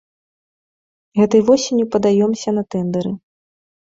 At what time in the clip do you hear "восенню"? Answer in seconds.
1.49-1.85